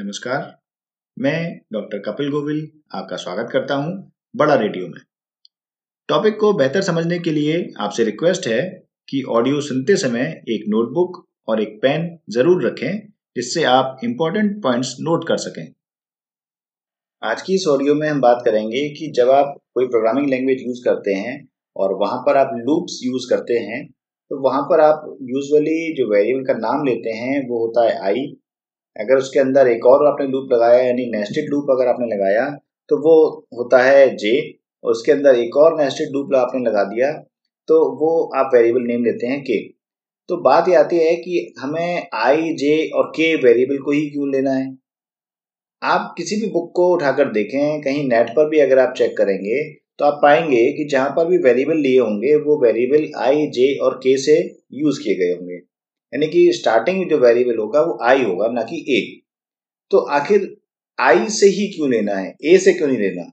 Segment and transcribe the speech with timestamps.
[0.00, 0.44] नमस्कार।
[1.16, 2.60] मैं डॉक्टर कपिल गोविल
[2.94, 3.90] आपका स्वागत करता हूँ
[4.34, 5.00] बड़ा रेडियो में।
[6.08, 8.62] टॉपिक को बेहतर समझने के लिए आपसे रिक्वेस्ट है
[9.08, 12.98] कि ऑडियो सुनते समय एक नोटबुक और एक पेन ज़रूर रखें,
[13.36, 15.66] जिससे आप इंपॉर्टेंट पॉइंट्स नोट कर सकें।
[17.22, 20.84] आज की इस ऑडियो में हम बात करेंगे कि जब आप कोई प्रोग्रामिंग लैंग्वेज यूज़
[20.84, 21.38] करते हैं
[21.76, 23.86] और वहाँ पर आप लूप्स यूज़ करते हैं
[24.30, 28.30] तो वहाँ पर आप यूजुअली जो वेरिएबल का नाम लेते हैं, वो होता है आई।
[28.96, 32.48] अगर उसके अंदर एक और आपने लूप लगाया, यानी नेस्टेड लूप अगर आपने लगाया
[32.90, 33.14] तो वो
[33.58, 34.32] होता है जे
[34.84, 37.12] और उसके अंदर एक और नेस्टेड लूप आपने लगा दिया
[37.68, 39.58] तो वो आप वेरिएबल नेम लेते हैं के
[40.28, 44.30] तो बात ये आती है कि हमें आई जे और के वेरिएबल को ही क्यों
[44.32, 44.66] लेना है?
[45.82, 49.62] आप किसी भी बुक को उठाकर देखें, कहीं नेट पर भी अगर आप चेक करेंगे
[49.98, 53.94] तो आप पाएँगे कि जहाँ पर भी वेरिएबल लिए होंगे, वो वेरिएबल आई जे और
[53.96, 54.36] के से
[54.74, 55.58] यूज़ किए गए होंगे।
[56.12, 59.00] यानी कि स्टार्टिंग जो वेरिएबल होगा वो आई होगा, ना कि ए
[59.90, 60.56] तो आखिर
[60.98, 62.34] आई से ही क्यों लेना है?
[62.44, 63.30] ए से क्यों नहीं लेना?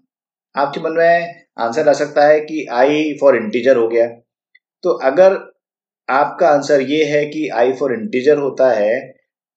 [0.55, 4.07] आपके मन में आंसर आ सकता है कि आई फॉर इंटीजर हो गया।
[4.83, 5.33] तो अगर
[6.09, 8.99] आपका आंसर ये है कि आई फॉर इंटीजर होता है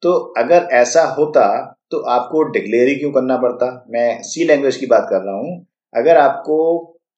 [0.02, 1.46] तो अगर ऐसा होता
[1.91, 3.86] तो आपको डिक्लेयर ही क्यों करना पड़ता?
[3.91, 6.56] मैं सी लैंग्वेज की बात कर रहा हूँ। अगर आपको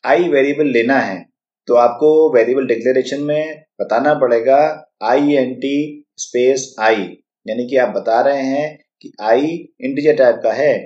[0.04, 1.18] आई वेरिएबल लेना है
[1.68, 4.58] तो आपको वेरिएबल डिक्लेरेशन में बताना पड़ेगा
[5.02, 5.74] I N T
[6.18, 7.02] space I
[7.46, 9.46] यानी कि आप बता रहे हैं कि आई
[9.80, 10.76] इंटीजर टाइप का है।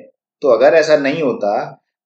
[0.43, 1.53] तो अगर ऐसा नहीं होता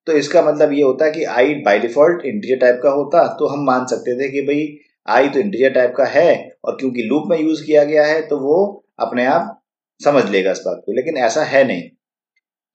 [0.07, 3.65] तो इसका मतलब ये होता कि I by default integer type का होता तो हम
[3.65, 4.67] मान सकते थे कि भाई
[5.09, 6.33] आई तो इंटीजर टाइप का है,
[6.65, 9.57] और क्योंकि लूप में यूज़ किया गया है तो वो अपने आप
[10.01, 11.83] समझ लेगा इस बात को, लेकिन ऐसा है नहीं।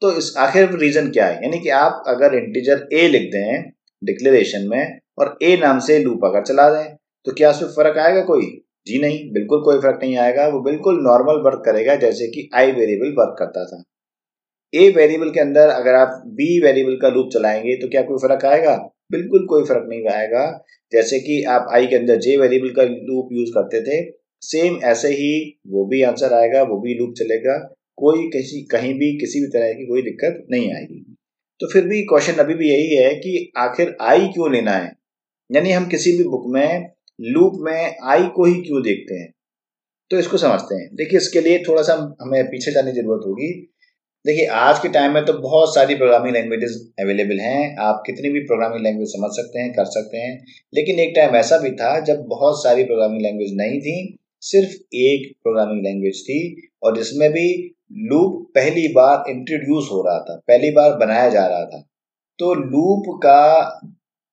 [0.01, 1.39] तो इस आखिर रीजन क्या है?
[1.43, 6.25] यानी कि आप अगर इंटीजर ए लिख दें डिक्लेरेशन में और ए नाम से लूप
[6.25, 8.61] अगर चला दें तो क्या उसमें फ़र्क आएगा कोई?
[8.87, 12.71] जी नहीं, बिल्कुल कोई फ़र्क नहीं आएगा। वो बिल्कुल नॉर्मल वर्क करेगा, जैसे कि आई
[12.71, 13.83] वेरिएबल वर्क करता था।
[14.73, 18.45] ए वेरिएबल के अंदर अगर आप बी वेरिएबल का लूप चलाएँगे तो क्या कोई फ़र्क
[18.45, 18.75] आएगा?
[19.11, 23.29] बिल्कुल कोई फ़र्क नहीं आएगा। जैसे कि आप आई के अंदर जे वेरिएबल का लूप
[23.31, 24.11] यूज़ करते थे
[24.41, 27.57] सेम ऐसे ही वो भी आंसर आएगा, वो भी लूप चलेगा।
[27.97, 31.15] कोई किसी, कहीं भी किसी भी तरह की कोई दिक्कत नहीं आएगी।
[31.59, 35.04] तो फिर भी क्वेश्चन अभी भी यही है कि आखिर आई क्यों लेना है?
[35.51, 36.89] यानी हम किसी भी बुक में
[37.21, 39.33] लूप में आई को ही क्यों देखते हैं?
[40.09, 43.71] तो इसको समझते हैं। देखिए, इसके लिए थोड़ा सा हमें पीछे जाने की ज़रूरत होगी।
[44.25, 48.39] देखिए, आज के टाइम में तो बहुत सारी प्रोग्रामिंग लैंग्वेजेस अवेलेबल हैं। आप कितनी भी
[48.39, 52.25] प्रोग्रामिंग लैंग्वेज समझ सकते हैं, कर सकते हैं। लेकिन एक टाइम ऐसा भी था, जब
[52.27, 58.51] बहुत सारी प्रोग्रामिंग लैंग्वेज नहीं थी, सिर्फ़ एक प्रोग्रामिंग लैंग्वेज थी और जिसमें भी लूप
[58.55, 61.89] पहली बार इंट्रोड्यूस हो रहा था, पहली बार बनाया जा रहा था।
[62.39, 63.63] तो लूप का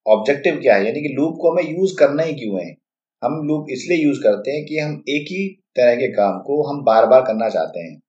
[0.07, 0.87] ऑब्जेक्टिव क्या है?
[0.87, 2.75] यानी कि लूप को हमें यूज़ करना ही क्यों है?
[3.23, 5.47] हम लूप इसलिए यूज़ करते हैं कि हम एक ही
[5.77, 8.01] तरह के काम को हम बार बार करना चाहते हैं।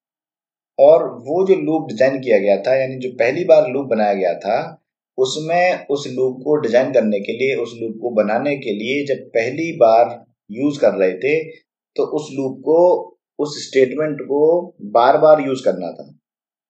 [0.80, 4.34] और वो जो लूप डिज़ाइन किया गया था, यानी जो पहली बार लूप बनाया गया
[4.34, 4.80] था,
[5.18, 9.26] उसमें उस लूप को डिज़ाइन करने के लिए, उस लूप को बनाने के लिए जब
[9.30, 11.44] पहली बार यूज़ कर रहे थे
[11.96, 12.78] तो उस लूप को,
[13.40, 14.42] उस स्टेटमेंट को
[14.92, 16.12] बार बार यूज़ करना था।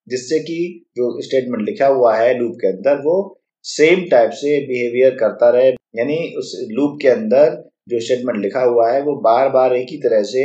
[0.08, 5.16] जिससे कि जो स्टेटमेंट लिखा हुआ है लूप के अंदर, वो सेम टाइप से बिहेवियर
[5.16, 9.76] करता रहे। यानी उस लूप के अंदर जो स्टेटमेंट लिखा हुआ है, वो बार बार
[9.76, 10.44] एक ही तरह से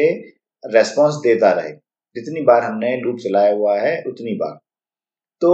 [0.65, 1.73] रेस्पॉन्स देता रहे।
[2.17, 4.59] जितनी बार हमने लूप चलाया हुआ है, उतनी बार।
[5.41, 5.53] तो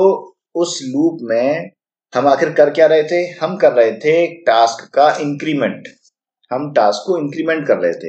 [0.54, 1.70] उस लूप में
[2.14, 3.22] हम आखिर कर क्या रहे थे?
[3.40, 5.88] हम कर रहे थे टास्क का इंक्रीमेंट
[6.50, 8.08] हम टास्क को इंक्रीमेंट कर रहे थे।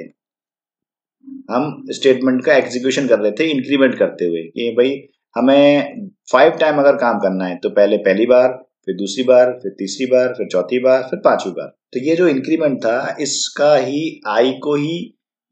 [1.53, 5.01] हम स्टेटमेंट का एग्जीक्यूशन कर रहे थे इंक्रीमेंट करते हुए कि भाई,
[5.35, 8.49] हमें फाइव टाइम अगर काम करना है तो पहले पहली बार
[8.87, 12.27] फिर दूसरी बार, फिर तीसरी बार, फिर चौथी बार, फिर पांचवी बार। तो ये जो
[12.27, 14.97] इंक्रीमेंट था, इसका ही आई को ही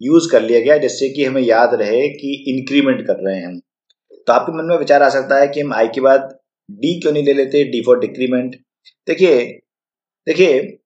[0.01, 3.59] यूज़ कर लिया गया जिससे कि हमें याद रहे कि इंक्रीमेंट कर रहे हैं हम।
[4.27, 6.29] तो आपके मन में विचार आ सकता है कि हम आई के बाद
[6.69, 7.63] डी क्यों नहीं ले लेते?
[7.63, 8.55] डी फॉर डिक्रीमेंट
[9.07, 9.44] देखिए
[10.27, 10.77] देखिए,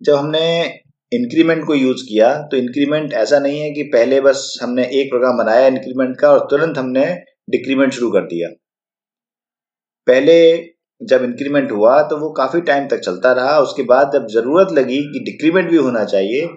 [0.00, 0.64] जब हमने
[1.12, 5.38] इंक्रीमेंट को यूज़ किया तो इंक्रीमेंट ऐसा नहीं है कि पहले बस हमने एक प्रोग्राम
[5.38, 7.04] बनाया इंक्रीमेंट का और तुरंत हमने
[7.50, 8.48] डिक्रीमेंट शुरू कर दिया।
[10.06, 10.34] पहले
[11.00, 14.98] जब इंक्रीमेंट हुआ तो वो काफ़ी टाइम तक चलता रहा। उसके बाद जब ज़रूरत लगी
[15.12, 16.48] कि डिक्रीमेंट भी होना चाहिए,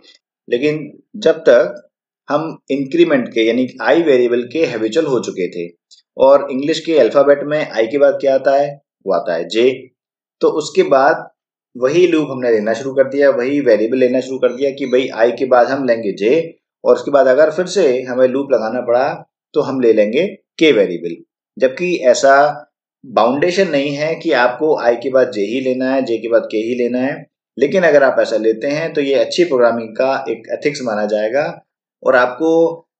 [0.47, 1.83] लेकिन जब तक
[2.29, 5.67] हम इंक्रीमेंट के, यानी आई वेरिएबल के हैबिचुअल हो चुके थे,
[6.17, 8.69] और इंग्लिश के अल्फ़ाबेट में आई के बाद क्या आता है?
[9.05, 9.71] वो आता है जे
[10.41, 11.27] तो उसके बाद
[11.75, 15.07] वही लूप हमने लेना शुरू कर दिया, वही वेरिएबल लेना शुरू कर दिया कि भाई
[15.15, 16.31] आई के बाद हम लेंगे जे
[16.83, 19.07] और उसके बाद अगर फिर से हमें लूप लगाना पड़ा
[19.53, 20.25] तो हम ले लेंगे
[20.59, 21.15] के वेरिएबल
[21.57, 22.33] जबकि ऐसा
[23.07, 26.47] बाउंडेशन नहीं है कि आपको आई के बाद जे ही लेना है जे के बाद
[26.51, 27.25] के ही लेना है।
[27.57, 31.45] लेकिन अगर आप ऐसा लेते हैं तो ये अच्छी प्रोग्रामिंग का एक एथिक्स माना जाएगा
[32.03, 32.49] और आपको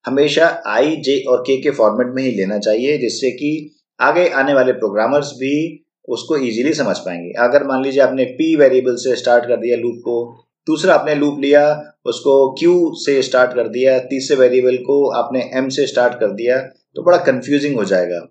[0.05, 4.53] हमेशा आई जे और के के फॉर्मेट में ही लेना चाहिए, जिससे कि आगे आने
[4.53, 9.45] वाले प्रोग्रामर्स भी उसको इजीली समझ पाएँगे। अगर मान लीजिए आपने पी वेरिएबल से स्टार्ट
[9.45, 11.63] कर दिया लूप को, दूसरा आपने लूप लिया,
[12.05, 16.57] उसको क्यू से स्टार्ट कर दिया, तीसरे वेरिएबल को आपने एम से स्टार्ट कर दिया
[16.95, 18.25] तो बड़ा कंफ्यूजिंग हो जाएगा।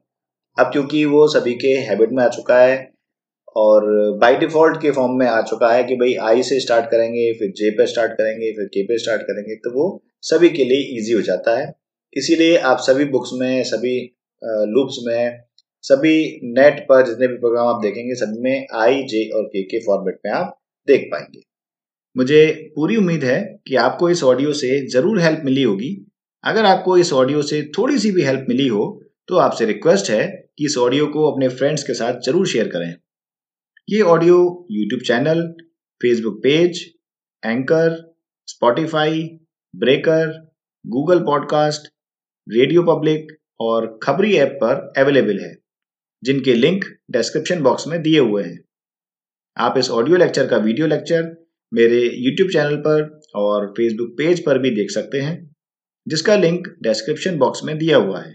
[0.56, 2.76] अब क्योंकि वो सभी के हैबिट में आ चुका है
[3.56, 3.85] और
[4.20, 7.53] बाय डिफ़ॉल्ट के फॉर्म में आ चुका है कि भाई आई से स्टार्ट करेंगे, फिर
[7.56, 11.12] जे पे स्टार्ट करेंगे, फिर के पे स्टार्ट करेंगे तो वो सभी के लिए इजी
[11.12, 11.73] हो जाता है।
[12.17, 13.97] इसीलिए आप सभी बुक्स में, सभी
[14.43, 15.41] लूप्स में,
[15.85, 19.79] सभी नेट पर जितने भी प्रोग्राम आप देखेंगे सभी में आई जे और के के
[19.81, 20.56] फॉर्मेट में आप
[20.88, 21.41] देख पाएँगे।
[22.17, 25.91] मुझे पूरी उम्मीद है कि आपको इस ऑडियो से ज़रूर हेल्प मिली होगी।
[26.44, 28.85] अगर आपको इस ऑडियो से थोड़ी सी भी हेल्प मिली हो
[29.29, 30.25] तो आपसे रिक्वेस्ट है
[30.58, 32.94] कि इस ऑडियो को अपने फ्रेंड्स के साथ ज़रूर शेयर करें।
[33.88, 34.37] ये audio
[34.70, 35.43] YouTube channel
[36.00, 36.85] Facebook page
[37.43, 37.97] anchor
[38.49, 39.23] Spotify
[39.75, 40.32] breaker
[40.85, 41.88] Google podcast
[42.47, 45.55] radio public और खबरी ऐप पर अवेलेबल है,
[46.23, 48.59] जिनके लिंक डिस्क्रिप्शन बॉक्स में दिए हुए हैं।
[49.56, 51.35] आप इस ऑडियो लेक्चर का वीडियो लेक्चर
[51.73, 55.55] मेरे यूट्यूब चैनल पर और फेसबुक पेज पर भी देख सकते हैं,
[56.06, 58.35] जिसका लिंक डिस्क्रिप्शन बॉक्स में दिया हुआ है।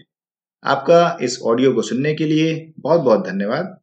[0.64, 3.78] आपका इस ऑडियो को सुनने के लिए बहुत बहुत धन्यवाद।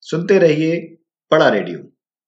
[0.00, 0.96] सुनते रहिए
[1.30, 1.89] पड़ा रेडियो।